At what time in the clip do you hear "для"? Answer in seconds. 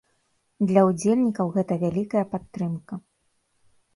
0.71-0.81